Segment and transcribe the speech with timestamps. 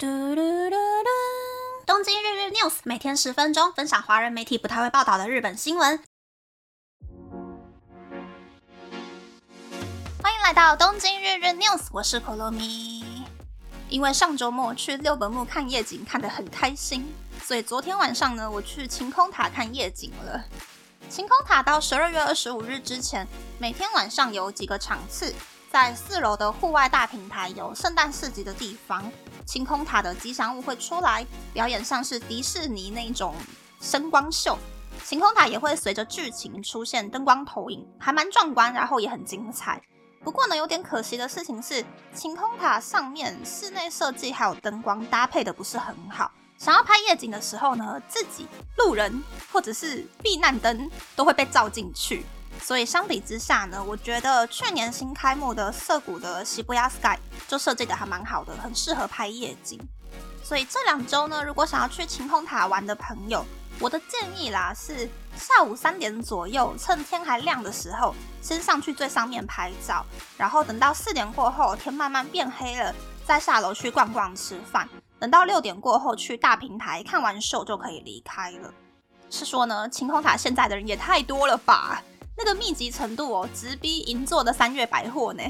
[0.00, 1.08] 嘟嘟嘟嘟！
[1.84, 6.00] 东京日日 news 每天十分钟，分享华人媒体不太会报道的日本新闻。
[10.22, 13.26] 欢迎来到东京日日 news，我是可乐咪。
[13.88, 17.12] 因为上周末去六本木看夜景看得很开心，
[17.42, 20.44] 所以昨天晚上呢，我去晴空塔看夜景了。
[21.10, 23.26] 晴空塔到十二月二十五日之前，
[23.58, 25.34] 每天晚上有几个场次。
[25.70, 29.12] 在四楼的户外大平台有圣诞市集的地方，
[29.48, 33.34] 晴空塔的吉祥物会出来表演，像是迪士尼那种
[33.80, 34.58] 声光秀。
[35.02, 39.80] 晴空塔也会随着剧情出现灯光投影，还蛮壮观，然后也很精彩。
[40.22, 41.82] 不过呢，有点可惜的事情是，
[42.14, 48.46] 晴空塔上面室内设计还有灯光搭配的不是很好，想要拍夜景的时候呢，自己
[48.76, 52.22] 路人或者是避难灯都会被照进去。
[52.60, 59.80] 所以相比之下呢，我觉得去年新开幕的涩谷的西布亚 Sky 就设计的还蛮好的，很适合拍夜景。
[60.44, 63.44] 所以这两周呢，如果想要去晴空塔玩的朋友，
[63.80, 70.04] 我的建议啦是下午三点左右，趁天还亮的时候，先上去最上面拍照，
[70.36, 72.94] 然后等到四点过后，天慢慢变黑了，
[73.26, 74.88] 再下楼去逛逛吃饭，
[75.18, 78.72] 等到六点过后去大平台看完秀就可以离开了。
[79.30, 82.02] 是说呢，晴空塔现在的人也太多了吧？
[82.38, 85.42] 那个密集程度哦，直逼银座的三月百货呢。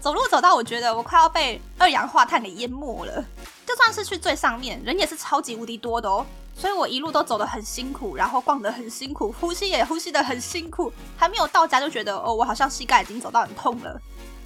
[0.00, 3.24] 走路走到，我觉得我快要被二氧化碳给淹没了。
[3.64, 6.26] 就算是去最上面，人也是超级无敌多的哦。
[6.56, 10.92] 所以我一路都走得很辛苦，然后逛得很辛苦，呼吸也 呼吸得很辛苦。
[11.16, 13.96] 还没有到家就觉得哦，我好像膝盖已经走到很痛了。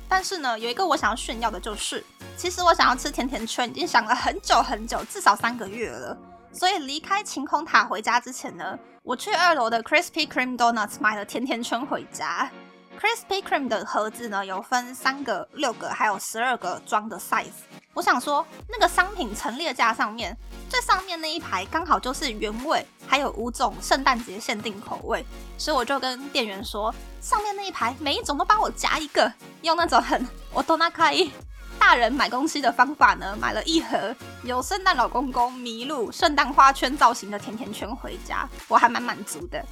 [0.07, 2.05] 但是呢，有一个我想要炫耀的就是，
[2.37, 6.17] 其实我想要吃甜甜圈已经想了很久很久，至少三个月了。
[6.57, 8.79] 所以离开晴空塔回家之前呢。
[9.03, 12.51] 我去二楼的 Krispy Kreme Donuts 买了甜甜圈回家。
[12.99, 17.51] Krispy Kreme 的盒子呢，有分三个、六个，还有十二个装的 size。
[17.93, 20.37] 我想说，那个商品陈列架上面
[20.69, 25.25] 最上面那一排刚好就是原味，还有五种圣诞节限定口味，
[25.57, 29.31] 所以我就跟店员说，上面那一排每一种都帮我夹一个，
[29.62, 31.31] 用那种很我都那可以。
[31.87, 33.39] 大人买东西的方法呢？
[33.41, 39.65] 买了一盒有圣诞老公公、麋鹿、圣诞花圈造型的甜甜圈回家，我还蛮满足的。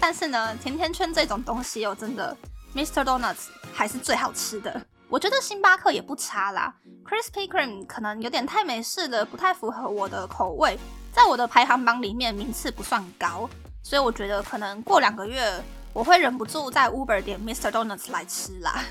[0.00, 2.36] 但是呢，甜甜圈这种东西哦，真的
[2.74, 3.04] ，Mr.
[3.04, 4.84] Donuts 还是最好吃的。
[5.08, 10.76] 我觉得星巴克也不差啦，Krispy Kreme 可能有点太美式了，不太符合我的口味，
[11.12, 13.48] 在我的排行榜里面名次不算高，
[13.84, 17.70] 所以我觉得可能过两个月我会忍不住在 Uber 点 Mr.
[17.70, 18.82] Donuts 来吃啦。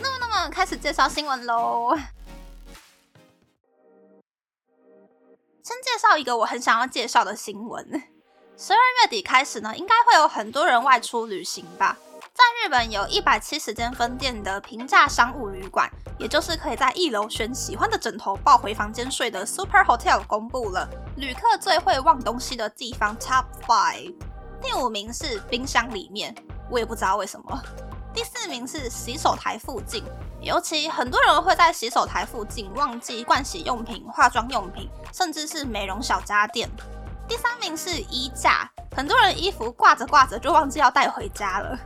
[0.00, 1.96] 那么，那么开始介绍新闻喽。
[5.62, 7.86] 先介绍一个我很想要介绍的新闻。
[8.56, 11.96] 十二月底开始呢，应该会有很多人外出旅行吧。
[12.20, 24.14] 在日本有一百七十间分店的平价商务旅馆，也就是可以在一楼选喜欢的枕头抱回房间睡的 Super Hotel 公布了旅客最会忘东西的地方 Top Five。
[24.62, 26.34] 第五名是冰箱里面，
[26.70, 27.62] 我也不知道为什么。
[28.12, 30.04] 第四名是洗手台附近，
[30.40, 36.68] 尤其很多人会在洗手台附近忘记盥洗用品、化妆用品，甚至是美容小家电。
[37.28, 41.78] 第三名是衣架，很多人衣服挂着挂着就忘记要带回家了。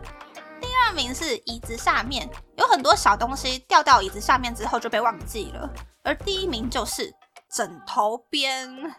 [0.61, 5.69] 第二名是椅子下面，有很多小东西掉到椅子下面之后就被忘记了。
[6.03, 7.15] 而第一名就是
[7.51, 8.95] 枕头边，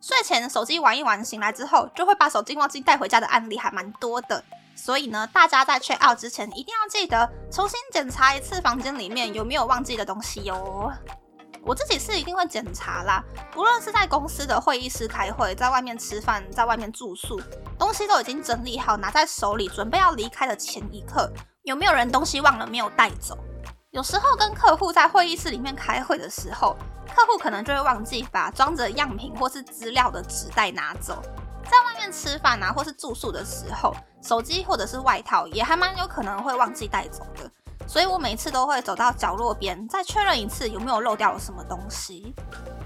[0.00, 4.44] 睡前手机玩一玩，醒来之后就会把手机忘记带回家的案例还蛮多的。
[4.74, 10.92] 所以呢，大家在 check out 之前一定要记得重新检查一次房间里面有没有忘记的东西哟。
[11.62, 13.22] 我自己是一定会检查啦，
[13.52, 17.38] 不论是在公司的会议室开会，在外面吃饭，在外面住宿，
[17.78, 21.30] 东西都已经整理好，拿在手里，准备要离开的前一刻，
[21.64, 23.36] 有没有人东西忘了没有带走？
[23.90, 26.74] 有时候跟客户在会议室里面开会的时候，
[27.14, 31.20] 客户可能就会忘记把装着样品或是资料的纸袋拿走。
[31.64, 37.50] 在外面吃饭啊，或是住宿的时候，手机或者是外套也还蛮有可能会忘记带走的。
[37.86, 42.32] 所以我每次都会走到角落边，再确认一次有没有漏掉了什么东西。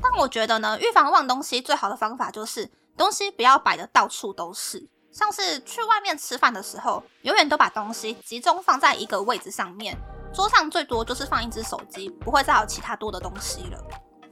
[0.01, 4.89] 但我觉得呢，预防忘东西最好的方法就是东西不要摆的到处都是。
[5.13, 9.97] 像是去外面吃饭的时候，永远都把东西集中放在一个位置上面，
[10.33, 13.79] 桌上最多就是放一只手机，不会再有其他多的东西了。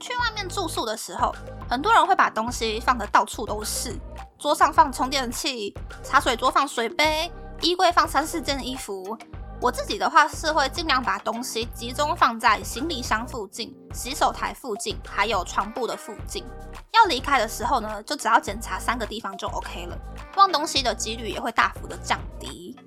[0.03, 1.33] 去外面住宿的时候，
[1.69, 3.97] 很多人会把东西放的到处都是。
[4.37, 5.73] 桌上放充电器，
[6.03, 9.17] 茶水桌放水杯，衣柜放三四件衣服。
[9.61, 16.43] 我自己的话是会尽量把东西集中放在行李箱附近、洗手台附近，还有床铺的附近。
[16.91, 19.97] 要离开的时候呢，就只要检查三个地方就 OK 了，
[20.35, 22.77] 忘东西的几率也会大幅的降低。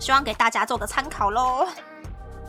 [0.00, 1.68] 希望给大家做个参考喽。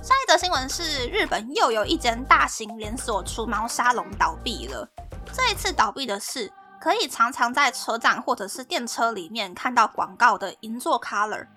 [0.05, 4.87] 下一则新闻是，日本又有一间大型连锁除毛沙龙倒闭了。
[5.33, 11.47] 这一次倒闭的是可以常常在车站或者是电车里面看到广告的银座 Color。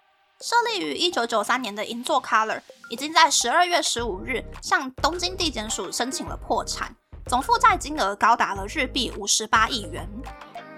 [0.41, 6.97] 设立于一九九三年的银座 Color 已经在十二月十五日向东京地检署申请了破产，
[7.27, 10.09] 总负债金额高达了日币五十八亿元。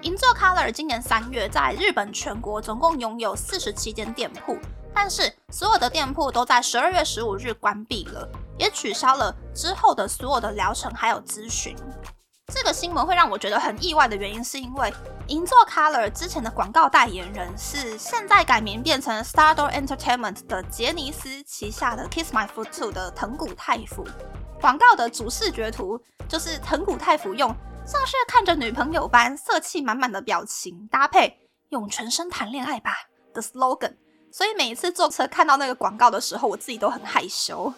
[0.02, 4.58] 银座 Color 今年三月在日本全国总共拥有四十七间店铺，
[4.94, 8.28] 但是所有的店铺都在十二月十五日关闭了，
[8.58, 11.76] 也取消了之后的所有的疗程还有咨询。
[12.52, 14.92] 这个新闻会让我觉得很意外的原因，是因为
[15.28, 24.04] 银座 Color 之前的广告代言人是现在改名变成 Stardor Entertainment 的杰尼斯旗下的 Kiss My Foot Two 的藤谷太辅。
[24.60, 25.98] 广告的主视觉图
[26.28, 27.54] 就是藤谷太辅用
[27.87, 32.92] 像是看着女朋友般色气满满的表情，搭配用全身谈恋爱吧
[33.32, 33.94] 的 slogan，
[34.31, 37.73] 所以每一次坐车看到那个广告的时候，我自己都很害羞。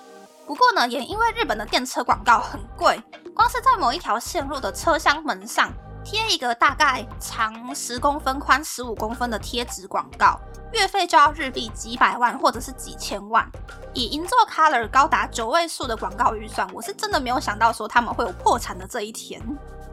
[0.47, 3.01] 不过呢，也因为日本的电车广告很贵，
[3.35, 5.73] 光是在某一条线路的车厢门上
[6.05, 10.39] 贴一个大概长十公分、宽十五公分的贴纸广告，
[10.73, 13.49] 月费就要日币几百万或者是几千万。
[13.95, 19.41] 以银座 Color 高达九位数的广告预算，我是真的没有想到说他们会有破产的这一天。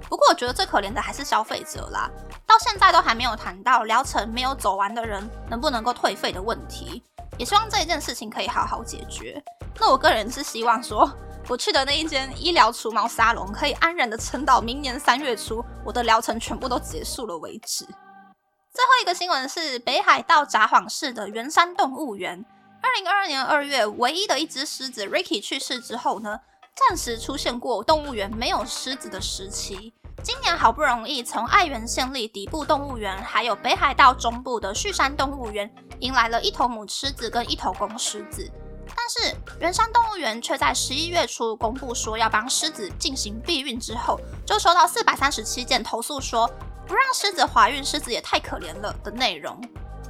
[0.07, 2.10] 不过我觉得最可怜的还是消费者啦，
[2.46, 7.04] 到现在都还没有谈到疗程没有走完的人能不能够退费的问题。
[7.38, 9.42] 也希望这一件事情可以好好解决。
[9.80, 11.10] 那我个人是希望说，
[11.48, 17.86] 我去的那一间医疗除毛沙龙可以安然的撑到明年三月初，我的疗程全部都结束了为止。
[17.86, 22.44] 最后一个新闻是北海道札幌市的圆山动物园，
[22.81, 26.40] 二零二二年二月，唯一的一只狮子 Ricky 去世之后呢，
[26.75, 29.94] 暂时出现过动物园没有狮子的时期。
[30.21, 35.69] 今年好不容易从爱媛县立底部动物园，还有北海道中部的旭山动物园，
[36.00, 38.50] 迎来了一头母狮子跟一头公狮子。
[38.88, 46.50] 但是圆山动物园却在十一月初公布说要帮狮子进行避孕之后，就收到四百三十七件投诉，说
[46.86, 49.57] 不让狮子怀孕，狮子也太可怜了的内容。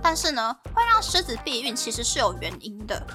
[0.02, 3.06] 但是呢，会让狮子避孕其实是有原因的。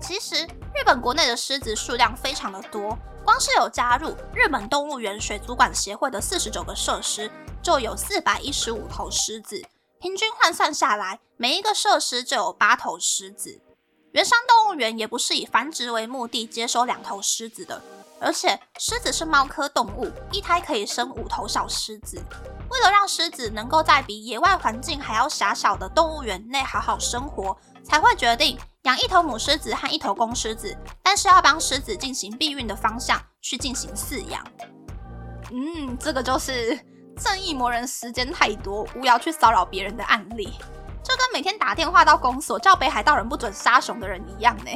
[0.00, 2.96] 其实日本国内的狮子数量非常的多。
[3.24, 7.30] 光是有加入日本动物园水族馆协会的四十九个设施，
[7.62, 9.62] 就有四百一十五头狮子，
[10.00, 13.60] 平均换算下来，每一个设施就有八头狮子。
[14.12, 17.82] 原山动物园也不是以繁殖为目的接收两头狮子的，
[18.18, 22.16] 而且狮子是猫科动物，一胎可以生五头小狮子。
[22.70, 27.54] 为了让狮子能够在比野外环境还要狭小的动物园内好好生活，
[27.84, 28.58] 才会决定。
[28.84, 34.42] 养一头母狮子和一头公狮子，但是要帮狮子进行避孕的方向去进行饲养。
[35.50, 36.78] 嗯，这个就是
[37.16, 40.46] 正义魔人时间太多，无聊去骚扰别人的案例，
[41.02, 44.70] 就跟每天打电话到公所叫北海道人不准杀熊的人一样呢。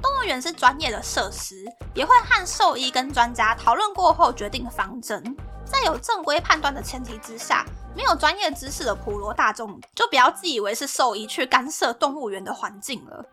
[0.00, 1.64] 动物园是专业的设施，
[1.94, 5.36] 也会和兽医跟专家讨论过后决定方针，
[5.66, 7.64] 在有正规判断的前提之下。
[7.98, 13.24] 没有专业知识的普罗大众，就不要自以为是兽医去干涉动物园的环境了。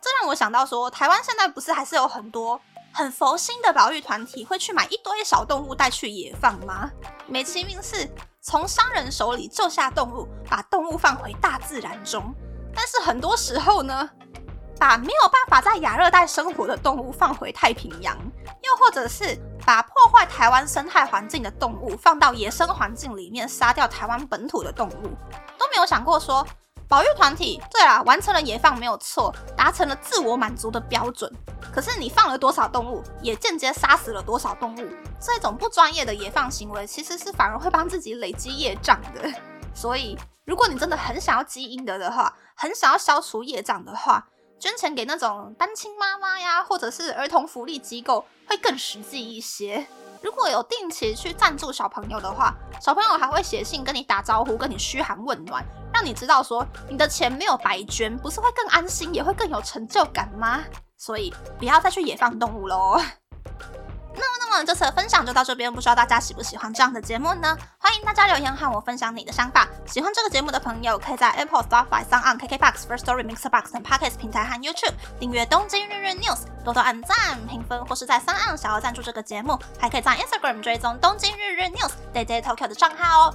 [0.00, 2.60] 这让我想到说，台湾现在不是还是有很多
[2.92, 6.88] 很佛心的保育团体会去买一堆小动物带去野放吗？
[7.26, 8.08] 美其名是
[8.40, 12.32] 从商人手里救下动物，把动物放回大自然中。
[12.72, 14.08] 但是很多时候呢，
[14.82, 18.18] 把没有办法在亚热带生活的动物放回太平洋，
[18.64, 19.38] 又或者是。
[19.64, 25.02] 把破坏台湾生态环境的动物放到野生环境里面，杀掉台湾本土的动物，
[25.56, 26.44] 都没有想过说
[26.88, 31.32] 保育团体对啦，完成了野放没有错，达成了自我满足的标准。
[31.72, 34.88] 可是你放了多少动物，也间接杀死了多少动物，
[35.20, 39.32] 这种不专业的野放行为，其实是反而会帮自己累积业障的。
[39.72, 44.26] 所以，如果你真的很想要积阴德的话，很想要消除业障的话，
[44.62, 49.84] 捐钱给那种单亲妈妈呀，或者是儿童福利机构，会更实际一些。
[50.20, 60.62] 如果有定期去赞助小朋友的话，小朋友还会写信跟你打招呼，跟你嘘寒问暖，让你知道说你的钱没有白捐，不是会更安心，也会更有成就感吗？
[60.96, 63.02] 所以不要再去野放动物喽。
[64.14, 67.56] 那么，那么这次的分享就到这边，不知道大家喜不喜欢这样的节目呢？
[67.78, 69.66] 欢迎大家留言和我分享你的想法。
[69.86, 80.12] 喜欢这个节目的朋友，可以在 Apple、Spotify、s o n KKBox、First Story、Mixbox 等 Podcast 平台和 YouTube 订阅《东京日日 News》，多多按赞、评分，或是在 s o n 想要赞助这个节目，还可以在
[80.12, 83.34] Instagram 追踪《东京日日 News》Day Day Tokyo 的账号哦。